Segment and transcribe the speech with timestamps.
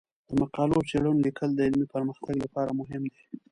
[0.27, 3.23] د مقالو او څیړنو لیکل د علمي پرمختګ لپاره مهم دي.